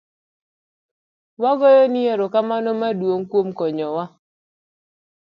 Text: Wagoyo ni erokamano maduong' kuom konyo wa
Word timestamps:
Wagoyo 1.41 1.83
ni 1.91 2.01
erokamano 2.13 2.69
maduong' 2.81 3.27
kuom 3.31 3.47
konyo 3.59 3.87
wa 3.95 4.05